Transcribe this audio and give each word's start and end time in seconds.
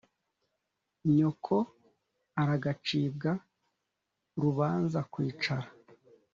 nyoko 1.15 1.55
aragacibwa 2.41 3.31
«rubanza-kwicara» 4.41 5.67